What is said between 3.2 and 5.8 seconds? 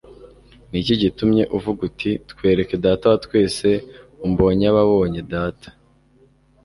twese... umbonye aba abonye Data."